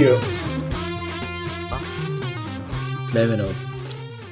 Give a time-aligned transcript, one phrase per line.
[0.00, 0.16] Oddio.
[3.12, 3.68] Benvenuti.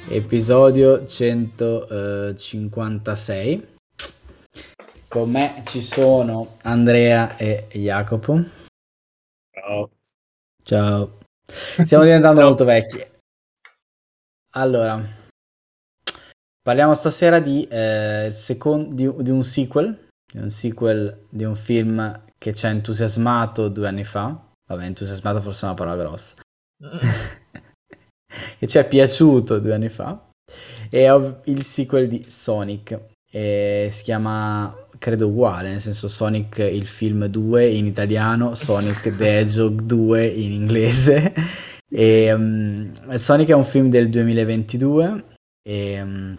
[0.07, 3.67] Episodio 156.
[5.07, 8.43] Con me ci sono Andrea e Jacopo.
[9.51, 9.91] Ciao.
[10.63, 11.19] Ciao.
[11.83, 13.05] Stiamo diventando molto vecchi.
[14.53, 14.99] Allora,
[16.63, 22.23] parliamo stasera di, eh, secon- di, di un sequel, di un sequel di un film
[22.39, 24.47] che ci ha entusiasmato due anni fa.
[24.69, 26.35] Vabbè, entusiasmato forse è una parola grossa.
[28.59, 30.29] che ci è piaciuto due anni fa.
[30.89, 32.99] È ov- il sequel di Sonic.
[33.31, 39.39] E si chiama, credo uguale, nel senso Sonic il film 2 in italiano, Sonic the
[39.39, 41.33] Hedgehog 2 in inglese.
[41.91, 45.23] E, um, Sonic è un film del 2022,
[45.67, 46.37] e, um,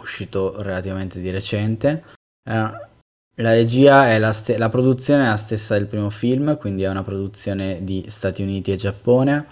[0.00, 2.04] uscito relativamente di recente.
[2.48, 2.90] Uh,
[3.36, 7.02] la regia è la, la produzione è la stessa del primo film, quindi è una
[7.02, 9.46] produzione di Stati Uniti e Giappone.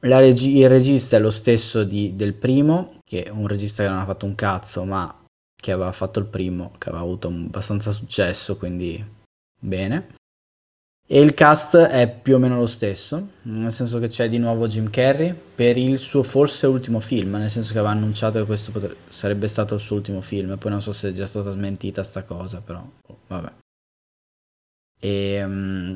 [0.00, 3.88] La regi- il regista è lo stesso di- del primo, che è un regista che
[3.88, 5.24] non ha fatto un cazzo, ma
[5.54, 9.04] che aveva fatto il primo, che aveva avuto abbastanza successo, quindi
[9.58, 10.15] bene.
[11.08, 14.66] E il cast è più o meno lo stesso, nel senso che c'è di nuovo
[14.66, 18.72] Jim Carrey per il suo forse ultimo film, nel senso che aveva annunciato che questo
[18.72, 22.02] potre- sarebbe stato il suo ultimo film, poi non so se è già stata smentita
[22.02, 23.52] sta cosa, però oh, vabbè.
[24.98, 25.94] E, mm,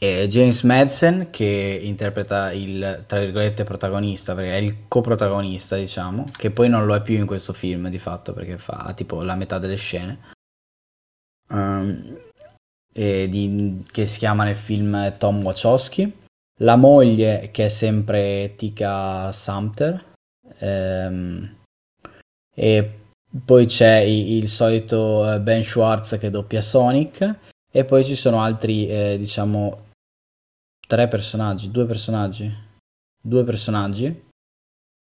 [0.00, 6.50] e James Madsen che interpreta il, tra virgolette, protagonista, perché è il coprotagonista, diciamo, che
[6.50, 9.58] poi non lo è più in questo film di fatto, perché fa tipo la metà
[9.58, 10.18] delle scene.
[11.50, 12.17] Um,
[12.98, 16.12] e di- che si chiama nel film Tom Wachowski.
[16.62, 20.14] La moglie che è sempre Tika Sumter.
[20.58, 21.56] Ehm,
[22.52, 22.98] e
[23.44, 27.36] poi c'è i- il, solito eh, Ben Schwartz che doppia Sonic.
[27.70, 29.90] E poi ci sono altri, eh, diciamo,
[30.88, 32.52] tre personaggi, due personaggi.
[33.22, 34.26] Due personaggi.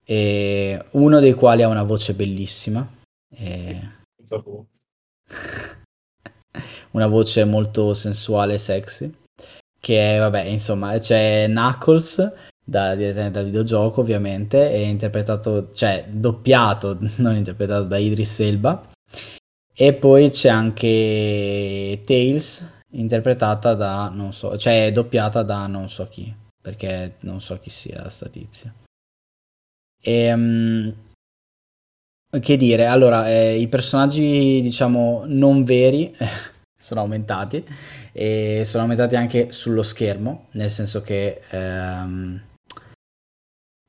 [0.06, 2.86] E uno dei quali ha una voce bellissima.
[3.30, 3.88] E.
[6.92, 9.14] una voce molto sensuale e sexy.
[9.80, 12.34] Che è, vabbè, insomma, c'è Knuckles,
[12.64, 18.92] da, direttamente dal videogioco, ovviamente, è interpretato, cioè doppiato, non interpretato da Idris Elba.
[19.74, 26.34] E poi c'è anche Tails, interpretata da, non so, cioè doppiata da non so chi,
[26.62, 28.74] perché non so chi sia sta tizia.
[30.02, 30.94] Ehm,
[32.40, 36.16] che dire, allora, eh, i personaggi, diciamo, non veri
[36.78, 37.66] sono aumentati
[38.12, 42.42] e sono aumentati anche sullo schermo, nel senso che ehm,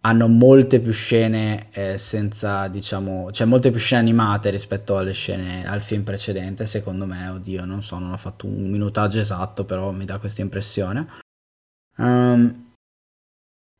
[0.03, 5.67] hanno molte più scene eh, senza, diciamo, cioè molte più scene animate rispetto alle scene
[5.67, 9.91] al film precedente, secondo me, oddio, non so, non ho fatto un minutaggio esatto, però
[9.91, 11.07] mi dà questa impressione.
[11.99, 12.70] Ehm,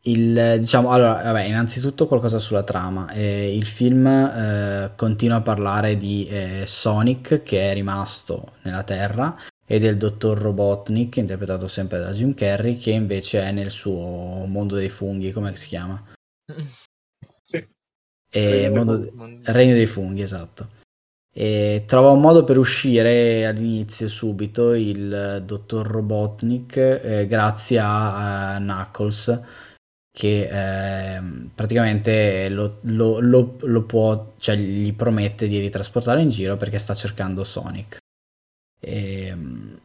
[0.03, 3.11] il, diciamo, allora, vabbè, innanzitutto qualcosa sulla trama.
[3.13, 9.37] Eh, il film eh, continua a parlare di eh, Sonic che è rimasto nella Terra
[9.67, 14.75] e del dottor Robotnik, interpretato sempre da Jim Carrey, che invece è nel suo mondo
[14.75, 16.03] dei funghi, come si chiama?
[17.45, 17.57] Sì.
[18.33, 19.17] E Regno dei mondo- funghi.
[19.17, 20.69] Non- Regno dei funghi, esatto.
[21.33, 28.59] E trova un modo per uscire all'inizio subito il dottor Robotnik eh, grazie a, eh,
[28.59, 29.41] Knuckles
[30.21, 36.59] che ehm, praticamente lo, lo- lo- lo può, cioè gli promette di ritrasportare in giro
[36.59, 37.97] perché sta cercando Sonic.
[38.81, 39.79] Ehm,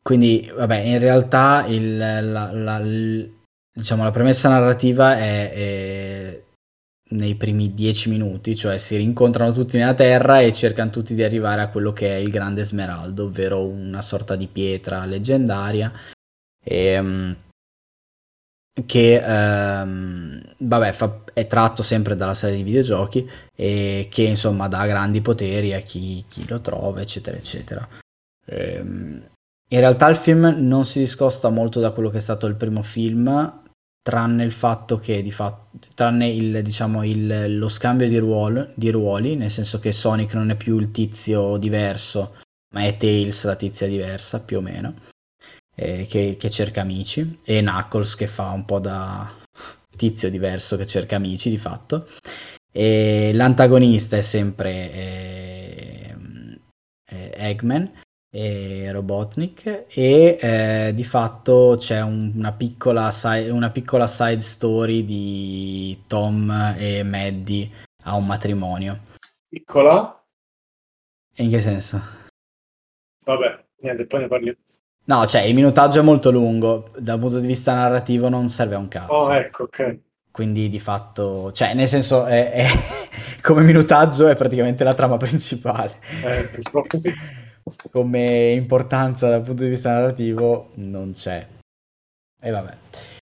[0.00, 3.34] quindi, vabbè, in realtà il- la, la- il-
[3.72, 6.42] diciamo, la premessa narrativa è, è
[7.10, 11.62] nei primi dieci minuti, cioè si rincontrano tutti nella Terra e cercano tutti di arrivare
[11.62, 15.92] a quello che è il Grande Smeraldo, ovvero una sorta di pietra leggendaria.
[16.64, 17.36] Ehm,
[18.86, 24.86] che ehm, vabbè, fa- è tratto sempre dalla serie di videogiochi e che insomma dà
[24.86, 27.86] grandi poteri a chi, chi lo trova, eccetera, eccetera.
[28.46, 29.22] Ehm,
[29.70, 32.82] in realtà il film non si discosta molto da quello che è stato il primo
[32.82, 33.62] film,
[34.02, 38.90] tranne il fatto che di fatto, tranne il, diciamo, il- lo scambio di, ruolo- di
[38.90, 42.36] ruoli, nel senso che Sonic non è più il tizio diverso,
[42.74, 44.94] ma è Tails la tizia diversa, più o meno
[45.78, 49.32] eh, che, che cerca amici, e Knuckles che fa un po' da
[49.96, 52.06] tizio diverso che cerca amici di fatto.
[52.70, 56.60] E l'antagonista è sempre ehm,
[57.10, 57.90] eh, Eggman
[58.30, 65.04] e Robotnik e eh, di fatto c'è un- una, piccola side, una piccola side story
[65.04, 67.70] di Tom e Maddie
[68.04, 69.00] a un matrimonio.
[69.48, 70.14] Piccola.
[71.36, 72.00] In che senso?
[73.24, 74.56] Vabbè, niente, poi ne parli.
[75.08, 78.78] No, cioè il minutaggio è molto lungo, dal punto di vista narrativo non serve a
[78.78, 79.12] un cazzo.
[79.12, 79.98] Oh, ecco, ok.
[80.30, 82.66] Quindi di fatto, cioè nel senso, è, è-
[83.42, 85.94] come minutaggio è praticamente la trama principale.
[86.24, 87.10] Eh, purtroppo sì.
[87.90, 91.46] Come importanza dal punto di vista narrativo non c'è.
[92.40, 92.76] E vabbè.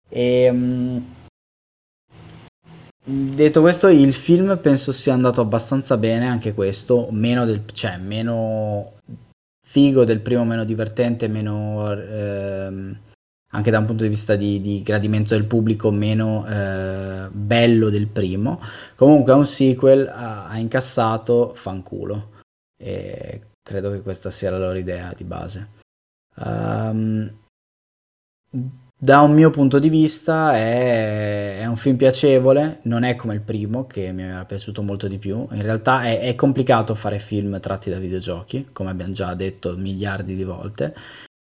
[0.09, 1.13] Ehm,
[3.03, 8.93] detto questo, il film penso sia andato abbastanza bene, anche questo, meno del, cioè meno
[9.69, 12.99] figo del primo, meno divertente, meno ehm,
[13.51, 18.07] anche da un punto di vista di, di gradimento del pubblico, meno eh, bello del
[18.07, 18.59] primo.
[18.95, 22.31] Comunque è un sequel, ha, ha incassato fanculo.
[22.81, 25.69] E credo che questa sia la loro idea di base.
[26.37, 27.31] Ehm,
[29.01, 33.39] da un mio punto di vista è, è un film piacevole, non è come il
[33.39, 35.47] primo che mi era piaciuto molto di più.
[35.51, 40.35] In realtà è, è complicato fare film tratti da videogiochi, come abbiamo già detto miliardi
[40.35, 40.93] di volte.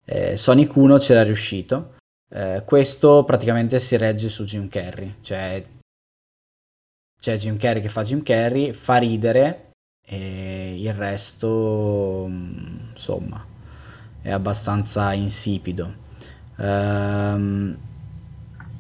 [0.05, 1.95] Eh, Sonic 1 c'era riuscito.
[2.29, 5.65] Eh, questo praticamente si regge su Jim Carrey, cioè
[7.21, 9.71] c'è Jim Carrey che fa Jim Carrey, fa ridere
[10.05, 13.45] e il resto, mm, insomma,
[14.21, 16.06] è abbastanza insipido.
[16.57, 17.77] Ehm,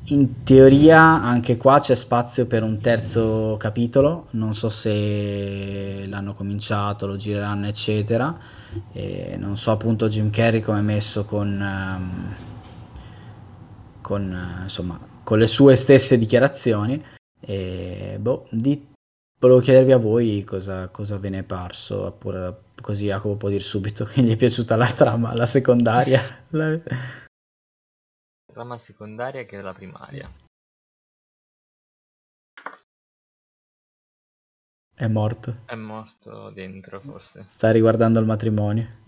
[0.08, 7.06] in teoria anche qua c'è spazio per un terzo capitolo, non so se l'hanno cominciato,
[7.06, 8.38] lo gireranno, eccetera.
[8.92, 12.34] E non so appunto Jim Carrey come è messo con, ehm,
[14.00, 17.02] con, eh, insomma, con le sue stesse dichiarazioni.
[17.40, 18.86] E boh, di-
[19.40, 23.62] volevo chiedervi a voi cosa, cosa ve ne è parso, oppure così Jacopo può dire
[23.62, 26.20] subito che gli è piaciuta la trama, la secondaria.
[28.56, 30.32] Trama secondaria che la primaria.
[34.94, 35.64] È morto.
[35.66, 37.44] È morto dentro, forse.
[37.48, 39.02] Sta riguardando il matrimonio.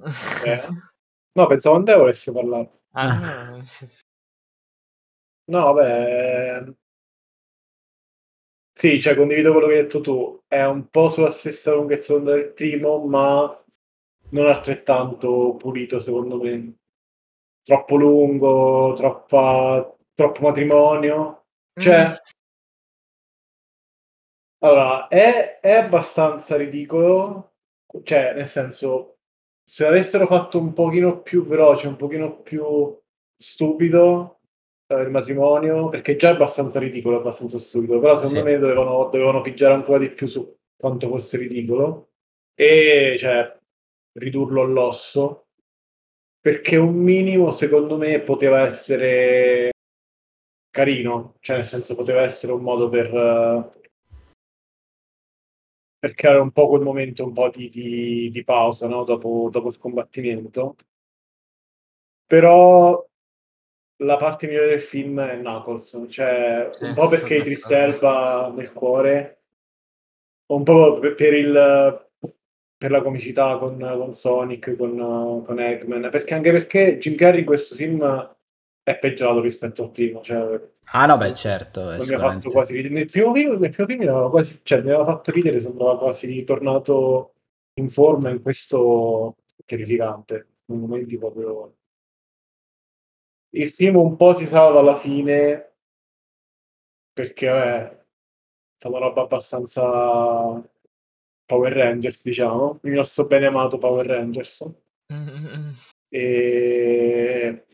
[0.44, 0.60] Eh.
[1.32, 2.80] No, pensavo a te volessi parlare.
[2.90, 3.44] Ah, Ah.
[3.46, 3.64] no, non
[5.46, 6.64] No, vabbè.
[8.74, 10.42] Sì, cioè condivido quello che hai detto tu.
[10.46, 13.64] È un po' sulla stessa lunghezza del primo, ma
[14.32, 16.74] non altrettanto pulito, secondo me.
[17.68, 21.44] Troppo lungo, troppa, troppo matrimonio.
[21.78, 22.14] Cioè, Mm.
[24.60, 27.52] allora, è, è abbastanza ridicolo.
[28.02, 29.18] Cioè, nel senso,
[29.62, 32.98] se l'avessero fatto un pochino più veloce, un pochino più
[33.36, 34.40] stupido,
[34.86, 38.44] eh, il matrimonio, perché già è abbastanza ridicolo, abbastanza stupido, però secondo Sì.
[38.44, 42.12] me dovevano, dovevano pigiare ancora di più su quanto fosse ridicolo
[42.54, 43.56] e cioè
[44.18, 45.47] ridurlo all'osso
[46.48, 49.70] perché un minimo secondo me poteva essere
[50.70, 53.68] carino, cioè nel senso poteva essere un modo per, eh,
[55.98, 59.04] per creare un po' quel momento un po' di, di- di pausa no?
[59.04, 60.76] dopo, dopo il combattimento.
[62.24, 63.06] Però
[63.96, 67.70] la parte migliore del film è Knuckles, cioè un po' perché Idris.
[67.72, 69.42] Elba nel cuore,
[70.46, 72.07] un po' per il
[72.78, 77.46] per la comicità con, con Sonic, con, con Eggman, perché anche perché Jim Carrey in
[77.46, 78.36] questo film
[78.82, 82.74] è peggiorato rispetto al primo, cioè Ah no, beh, certo, non mi ha fatto quasi
[82.76, 82.94] ridere.
[82.94, 85.98] Nel primo film, nel primo film mi aveva quasi, cioè, mi aveva fatto ridere, sembrava
[85.98, 87.34] quasi ritornato
[87.74, 91.74] in forma in questo terrificante, in momenti proprio...
[93.50, 95.72] Il film un po' si salva alla fine
[97.12, 98.04] perché è
[98.76, 100.62] stata una roba abbastanza
[101.48, 104.70] Power Rangers, diciamo, il nostro bene amato Power Rangers.
[106.10, 107.64] E...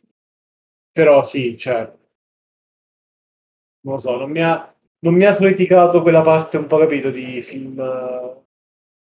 [0.93, 1.93] Però sì, cioè,
[3.81, 7.11] non lo so, non mi ha, non mi ha soleticato quella parte un po' capito
[7.11, 8.45] di film eh,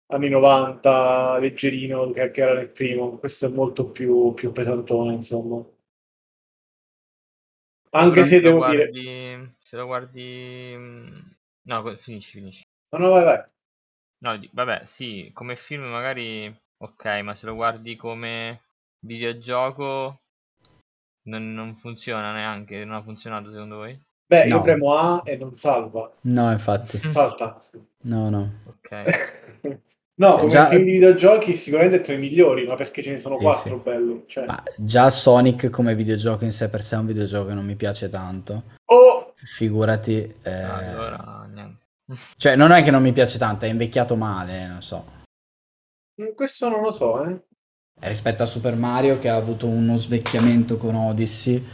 [0.06, 3.18] anni 90, leggerino, che, che era nel primo.
[3.18, 5.64] Questo è molto più, più pesantone, insomma.
[7.90, 8.88] Anche se devo dire...
[8.88, 11.18] guardi, se lo guardi, mm,
[11.68, 12.64] no, finisci, finisci.
[12.90, 13.54] No, no, vai, vai.
[14.18, 18.62] No, di- vabbè, sì, come film magari ok, ma se lo guardi come
[19.00, 20.20] videogioco
[21.28, 23.98] non, non funziona neanche, non ha funzionato secondo voi?
[24.28, 24.62] Beh, io No.
[24.62, 26.12] premo A e non salva.
[26.22, 26.98] No, infatti.
[27.10, 27.58] Salta.
[28.02, 28.52] No, no.
[28.66, 29.80] Ok.
[30.18, 33.18] No, come Già- film di videogiochi sicuramente è tra i migliori, ma perché ce ne
[33.18, 33.82] sono Sì, quattro sì.
[33.82, 34.22] belli.
[34.26, 34.46] Cioè...
[34.46, 37.76] Ma già Sonic come videogioco in sé per sé è un videogioco che non mi
[37.76, 38.62] piace tanto.
[38.86, 39.34] Oh!
[39.36, 40.34] Figurati...
[40.42, 41.84] eh, Allora, niente.
[42.36, 45.04] Cioè, non è che non mi piace tanto, è invecchiato male, non so.
[46.22, 47.32] Mm, Questo non lo so, eh.
[48.00, 51.64] Eh, Rispetto a Super Mario che ha avuto uno svecchiamento con Odyssey,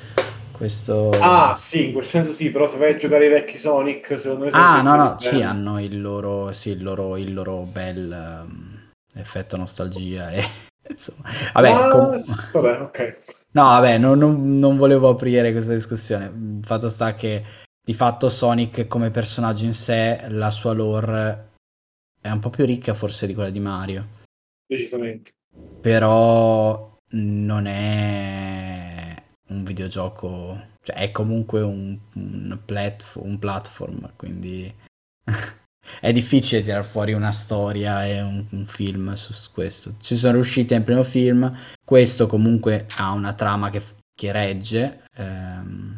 [0.53, 1.11] questo...
[1.21, 4.45] Ah, sì, in quel senso sì, però se vai a giocare i vecchi Sonic, secondo
[4.45, 8.11] me sono Ah, no, no, sì, hanno il loro, sì, il loro, il loro bel
[8.13, 10.45] ehm, effetto nostalgia e
[10.89, 11.23] Insomma,
[11.53, 12.17] vabbè, Ma- com-
[12.53, 13.19] vabbè, ok.
[13.53, 16.27] No, vabbè, non, non- non volevo aprire questa discussione.
[16.27, 17.45] Il fatto sta che
[17.85, 21.51] di fatto Sonic come personaggio in sé, la sua lore
[22.21, 24.09] è un po' più ricca forse di quella di Mario,
[24.67, 25.33] Decisamente.
[25.81, 34.73] però non è un videogioco, cioè è comunque un, un, platf- un platform, quindi
[36.01, 39.97] è difficile tirar fuori una storia e un, un film su questo.
[39.99, 41.53] Ci sono riusciti nel primo film,
[41.85, 43.83] questo comunque ha una trama che,
[44.15, 45.03] che regge.
[45.17, 45.92] ehm.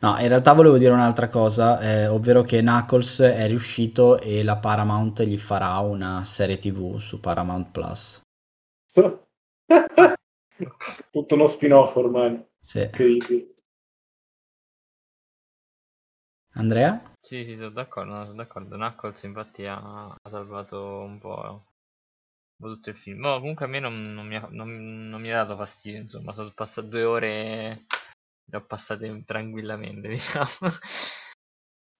[0.00, 4.56] No, in realtà volevo dire un'altra cosa, eh, ovvero che Knuckles è riuscito e la
[4.56, 8.20] Paramount gli farà una serie TV su Paramount Plus.
[11.10, 12.44] Tutto uno spin-off ormai.
[12.60, 12.88] Sì.
[16.56, 17.02] Andrea?
[17.20, 18.76] Sì, sì, sono d'accordo, no, sono d'accordo.
[18.76, 21.64] Knuckles infatti ha, ha salvato un po',
[22.56, 23.20] tutto il film.
[23.20, 26.32] Boh, comunque a me non, non mi ha, non- non mi ha dato fastidio, insomma,
[26.32, 27.84] sono passate due ore,
[28.44, 30.48] le ho passate tranquillamente, diciamo.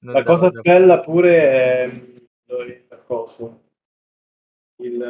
[0.05, 3.63] Non La cosa non- bella pure è il coso.
[4.83, 5.01] Il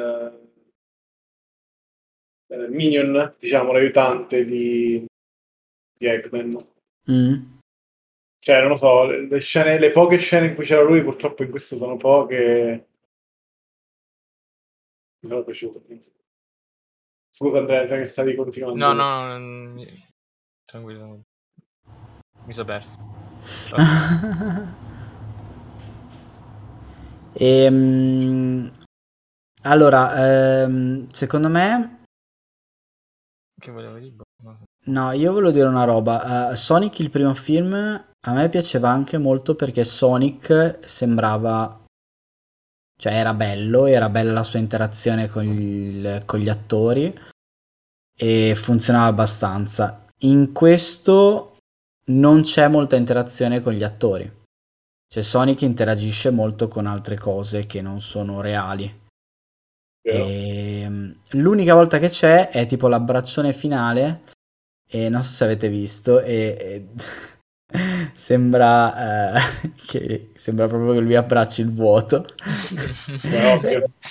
[2.48, 5.04] eh, Minion, diciamo, l'aiutante di,
[5.96, 6.56] di Eggman.
[7.10, 7.52] Mm.
[8.38, 11.42] Cioè, non lo so, le, le scene, le poche scene in cui c'era lui, purtroppo
[11.42, 12.88] in questo sono poche.
[15.20, 15.82] Mi sono piaciute.
[17.30, 18.84] Scusa Andrea, che stavi continuando.
[18.84, 19.84] No, no, no,
[20.64, 21.23] tranquillo.
[22.46, 22.96] Mi sono perso.
[27.36, 28.70] Ehm,
[29.62, 32.02] allora, ehm, secondo me,
[33.60, 34.12] Che volevo dire?
[34.40, 35.10] Boh, no.
[35.12, 36.50] io volevo dire una roba.
[36.52, 41.82] Eh, Sonic, il primo film, a me piaceva anche molto perché Sonic sembrava,
[42.96, 47.18] cioè era bello, era bella la sua interazione con, il- con gli attori
[48.16, 50.04] e funzionava abbastanza.
[50.20, 51.53] In questo
[52.06, 54.30] non c'è molta interazione con gli attori.
[55.08, 59.02] Cioè Sonic interagisce molto con altre cose che non sono reali.
[60.06, 64.24] E, l'unica volta che c'è è tipo l'abbraccione finale
[64.86, 66.86] e non so se avete visto e, e
[68.14, 72.24] sembra eh, che sembra proprio che lui abbracci il vuoto.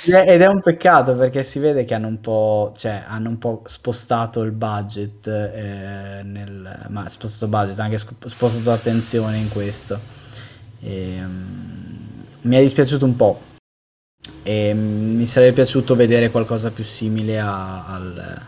[0.06, 3.62] Ed è- un peccato perché si vede che hanno un po', cioè, hanno un po'
[3.66, 10.00] spostato il budget eh, nel, ma spostato il budget anche spostato l'attenzione in questo.
[10.82, 13.40] E, mm, mi è dispiaciuto un po'
[14.44, 18.42] e mm, mi sarebbe piaciuto vedere qualcosa più simile a- al,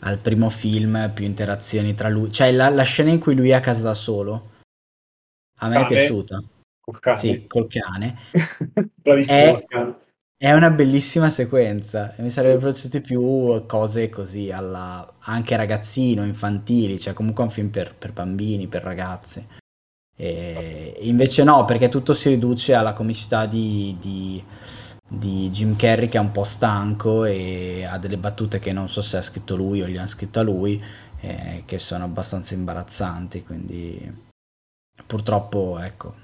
[0.00, 3.54] al primo film, più interazioni tra lui, cioè la, la scena in cui lui è
[3.54, 4.50] a casa da solo,
[5.60, 5.94] a me è Cane?
[5.96, 6.42] piaciuta,
[6.80, 7.18] Col cane.
[7.18, 8.18] sì, col cane,
[9.02, 9.96] Bravissimo È- cane.
[10.38, 12.88] è una bellissima sequenza mi sarebbero Sì.
[12.88, 18.12] piaciute più cose così, alla, anche ragazzino, infantili, cioè comunque è un film per, per
[18.12, 19.44] bambini, per ragazzi.
[20.18, 24.42] E invece no, perché tutto si riduce alla comicità di, di-
[25.08, 29.02] di Jim Carrey che è un po' stanco e ha delle battute che non so
[29.02, 30.82] se ha scritto lui o gli hanno scritto a lui,
[31.20, 34.24] eh, che sono abbastanza imbarazzanti, quindi
[35.06, 36.14] purtroppo ecco,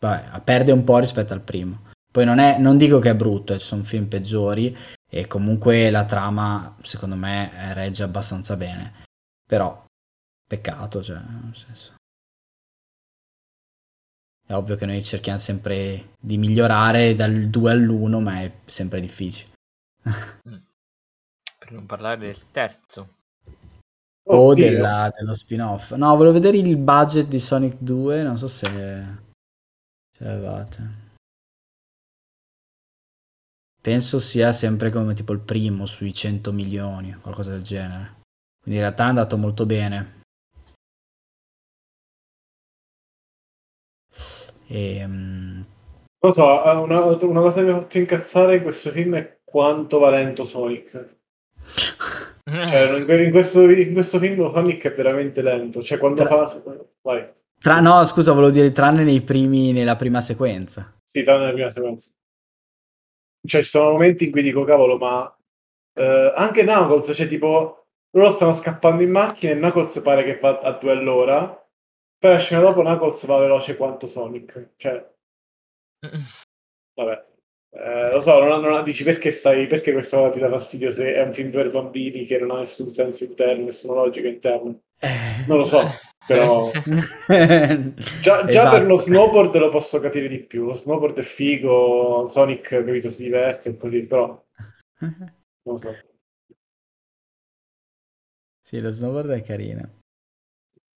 [0.00, 1.92] vabbè, perde un po' rispetto al primo.
[2.12, 4.76] Poi non, è, non dico che è brutto, ci sono film peggiori
[5.10, 9.02] e comunque la trama secondo me eh, regge abbastanza bene,
[9.46, 9.84] però
[10.46, 11.94] peccato, cioè, nel senso.
[14.46, 19.52] È ovvio che noi cerchiamo sempre di migliorare dal 2 all'1, ma è sempre difficile.
[20.02, 23.16] Per non parlare del terzo.
[24.26, 24.70] o Oddio.
[24.70, 25.92] della- dello spin-off.
[25.92, 31.02] No, volevo vedere il budget di Sonic 2, non so se ce l'avevate.
[33.82, 38.22] Penso sia sempre come tipo il primo sui 100 milioni, qualcosa del genere.
[38.62, 40.22] Quindi in realtà è andato molto bene.
[44.66, 45.64] E, Non
[46.18, 49.38] lo so, eh, una, una cosa che mi ha fatto incazzare in questo film è
[49.44, 51.16] quanto va lento Sonic.
[52.46, 55.80] Cioè, in, que- in questo, in questo film Sonic è veramente lento.
[55.80, 56.62] Cioè, quando Tra- fa...
[57.00, 57.26] Vai.
[57.58, 60.92] tra- no, scusa, volevo dire tranne nei primi, nella prima sequenza.
[61.02, 62.10] Sì, tranne nella prima sequenza.
[63.46, 65.34] Cioè, ci sono momenti in cui dico, cavolo, ma...
[65.94, 67.86] eh, anche Knuckles, cioè, tipo...
[68.10, 71.63] Loro stanno scappando in macchina e Knuckles pare che va a due all'ora.
[72.24, 74.70] Poi la scena dopo Knuckles va veloce quanto Sonic.
[74.76, 75.12] Cioè,
[76.94, 77.26] vabbè.
[77.68, 81.12] Eh, lo so, non, non- dici perché stai, perché questa cosa ti dà fastidio se
[81.12, 84.74] è un film per bambini che non ha nessun senso interno, nessuna logica interna.
[85.46, 85.82] Non lo so,
[86.26, 86.70] però
[87.28, 88.70] già, già Esatto.
[88.70, 90.64] per lo snowboard lo posso capire di più.
[90.64, 94.28] Lo snowboard è figo, Sonic capito si diverte e così, però
[95.00, 95.94] non lo so.
[98.62, 100.02] Sì, lo snowboard è carino.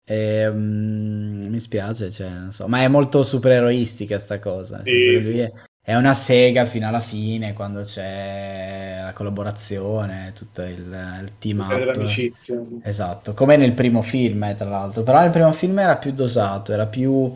[0.07, 4.77] E, mm, mi spiace, cioè, non so, ma è molto supereroistica sta cosa.
[4.77, 5.39] nel Sì, sì.
[5.39, 11.59] è, è una sega fino alla fine, quando c'è la collaborazione, tutto il, il team
[11.59, 11.71] up.
[11.83, 12.63] l'amicizia.
[12.63, 12.79] sì.
[12.83, 15.03] Esatto, come nel primo film, eh, tra l'altro.
[15.03, 17.33] Però nel primo film era più dosato, era più...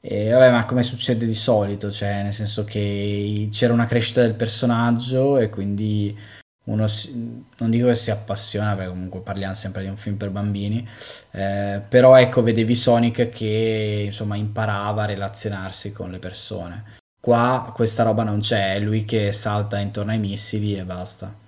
[0.00, 4.34] eh, vabbè, ma come succede di solito, cioè nel senso che c'era una crescita del
[4.34, 6.14] personaggio e quindi
[6.64, 10.30] uno si- non dico che si appassiona, perché comunque parliamo sempre di un film per
[10.30, 10.86] bambini,
[11.32, 17.02] eh, però ecco, vedevi Sonic che insomma imparava a relazionarsi con le persone.
[17.20, 21.42] Qua questa roba non c'è, è lui che salta intorno ai missili e basta.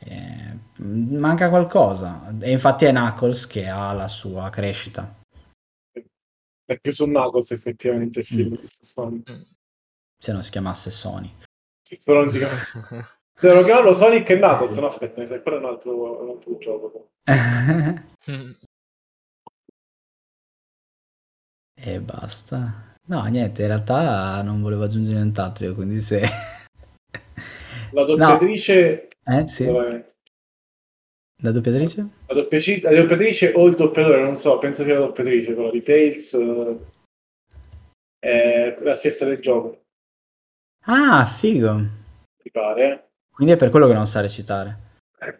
[0.00, 2.32] Eh, manca qualcosa.
[2.40, 5.16] E infatti è Knuckles che ha la sua crescita.
[6.64, 8.52] È più su Knuckles effettivamente il film.
[8.52, 8.64] Mm.
[8.80, 9.46] Sonic.
[10.20, 11.44] Se non si chiamasse Sonic.
[11.82, 13.16] Se però non si chiamasse...
[13.40, 16.30] Devono chiamarlo Sonic e Knuckles, no aspetta, mi sa che quello è un altro, un
[16.30, 17.10] altro gioco.
[21.80, 22.96] e basta.
[23.06, 26.20] No, niente, in realtà non volevo aggiungere nient'altro io, quindi se...
[27.92, 29.08] La doppiatrice...
[29.24, 29.64] Eh, sì.
[29.64, 30.04] dov'è?
[31.42, 32.08] La doppiatrice?
[32.26, 35.82] La, doppiaci- la doppiatrice o il doppiatore, non so, penso sia la doppiatrice, quella di
[35.82, 36.78] Tales eh,
[38.18, 39.84] è la stessa del gioco,
[40.86, 41.74] Ah, figo.
[41.74, 43.07] mi pare.
[43.38, 44.96] Quindi è per quello che non sa recitare.
[45.20, 45.38] eh.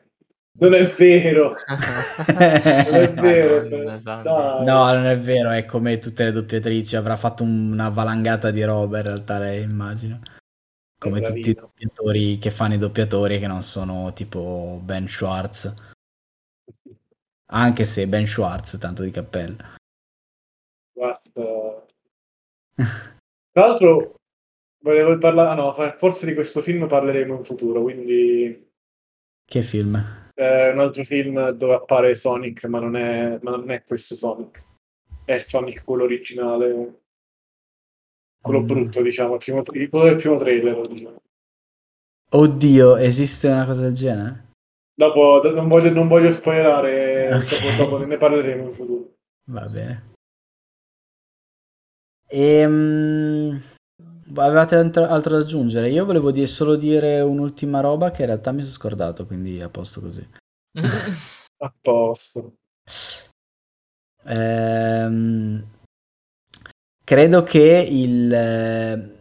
[0.60, 4.64] Non è vero, non è vero, dai.
[4.64, 8.98] No, non è vero, è come tutte le doppiatrici, avrà fatto una valangata di roba
[8.98, 10.20] in realtà lei, immagino.
[10.96, 15.74] Come tutti i doppiatori che fanno i doppiatori che non sono tipo Ben Schwartz.
[17.46, 19.56] Anche se Ben Schwartz, tanto di cappello.
[20.92, 21.84] Basta.
[22.74, 24.17] Tra l'altro,
[24.80, 28.70] volevo parlare, ah, no, forse di questo film parleremo in futuro, quindi
[29.44, 30.26] Che film?
[30.34, 34.64] è un altro film dove appare Sonic, ma non è, ma non è questo Sonic.
[35.24, 37.00] È Sonic quello originale,
[38.40, 38.66] quello Mm.
[38.66, 40.86] brutto, diciamo, il primo, il- quello del primo trailer.
[40.86, 41.16] diciamo.
[42.30, 44.46] Oddio, esiste una cosa del genere?
[44.94, 47.76] Dopo, do- non voglio, non voglio spoilerare, Ok.
[47.76, 49.12] dopo, dopo ne parleremo in futuro.
[49.50, 50.12] Va bene.
[52.30, 53.60] Ehm,
[54.36, 55.90] avevate altro, da aggiungere?
[55.90, 59.68] Io volevo dire, solo dire un'ultima roba che in realtà mi sono scordato, quindi a
[59.68, 60.26] posto così.
[61.60, 62.54] A posto.
[64.24, 65.66] Ehm,
[67.04, 69.17] credo che il...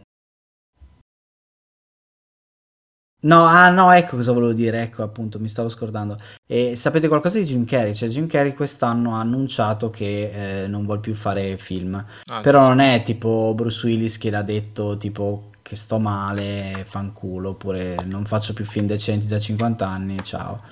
[3.20, 6.20] No, ah no, ecco cosa volevo dire, ecco appunto, mi stavo scordando.
[6.46, 7.92] E sapete qualcosa di Jim Carrey?
[7.92, 12.04] Cioè Jim Carrey quest'anno ha annunciato che eh, non vuole più fare film.
[12.26, 17.50] Ah, Però non è tipo Bruce Willis che l'ha detto tipo che sto male, fanculo,
[17.50, 20.62] oppure non faccio più film decenti da 50 anni, ciao.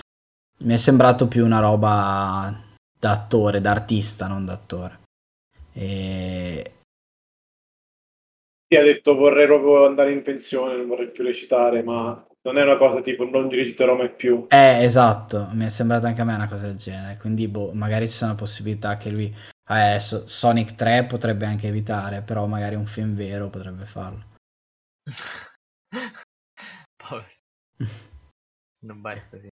[0.59, 2.62] Mi è sembrato più una roba
[2.98, 5.00] da attore, da artista, non da attore.
[5.72, 6.72] E...
[8.68, 12.62] Ti ha detto vorrei proprio andare in pensione, non vorrei più recitare, ma non è
[12.62, 14.46] una cosa tipo non reciterò mai più.
[14.48, 18.06] Eh, esatto, mi è sembrata anche a me una cosa del genere, quindi boh, magari
[18.06, 19.35] ci sono possibilità che lui...
[19.68, 24.22] Eh, So- Sonic 3 potrebbe anche evitare, però magari un film vero potrebbe farlo.
[26.96, 27.26] Povero.
[28.87, 29.48] Non vai così.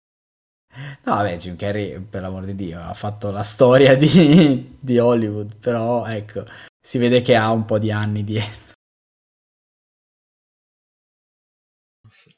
[0.75, 5.55] No, vabbè, Jim Carrey, per l'amor di Dio, ha fatto la storia di, di Hollywood,
[5.55, 6.45] però ecco,
[6.79, 8.73] si vede che ha un po' di anni dietro.
[12.07, 12.35] Sì.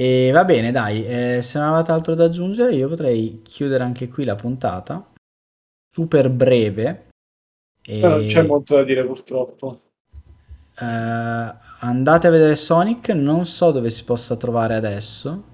[0.00, 4.08] E va bene, dai, eh, se non avete altro da aggiungere, io potrei chiudere anche
[4.08, 5.12] qui la puntata.
[5.92, 7.08] Super breve.
[7.84, 9.80] E, Ma non c'è molto da dire purtroppo.
[10.80, 15.44] eh, andate a vedere Sonic, non so dove si possa trovare adesso,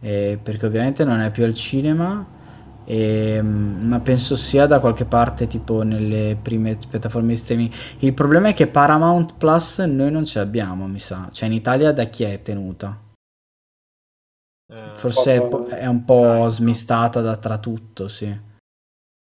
[0.00, 2.26] eh, perché ovviamente non è più al cinema,
[2.84, 7.72] ehm, ma penso sia da qualche parte tipo nelle prime piattaforme di streaming.
[8.00, 11.28] Il problema è che Paramount Plus noi non ce l'abbiamo, mi sa.
[11.32, 13.04] Cioè in Italia da chi è tenuta?
[14.68, 18.26] Eh, Forse è, Poco- po- è un po' smistata da tra tutto, sì.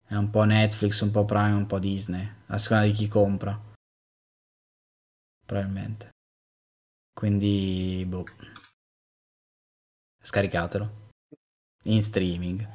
[0.06, 3.58] È un po' Netflix, un po' Prime, un po' Disney, a seconda di chi compra.
[5.46, 6.10] Probabilmente.
[7.12, 8.24] Quindi, boh.
[10.22, 11.10] Scaricatelo.
[11.84, 12.66] In streaming.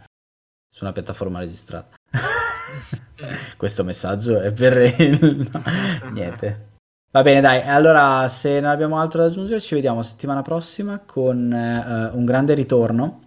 [0.71, 1.95] Su una piattaforma registrata.
[3.57, 4.75] Questo messaggio è per
[5.19, 5.61] no,
[6.11, 6.68] niente.
[7.11, 7.61] Va bene, dai.
[7.61, 12.53] Allora, se non abbiamo altro da aggiungere, ci vediamo settimana prossima con eh, un grande
[12.53, 13.23] ritorno.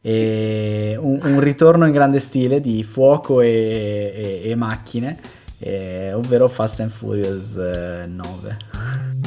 [0.00, 5.18] E un, un ritorno in grande stile di fuoco e, e- e macchine,
[5.58, 8.56] eh, ovvero Fast and Furious eh, 9.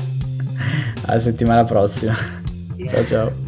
[1.08, 2.14] Alla settimana prossima.
[2.88, 3.47] Ciao ciao.